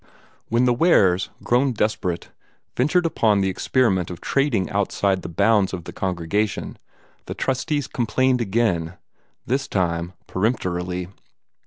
[0.49, 2.29] When the Wares, grown desperate,
[2.75, 6.79] ventured upon the experiment of trading outside the bounds of the congregation,
[7.27, 8.97] the trustees complained again,
[9.45, 11.09] this time peremptorily.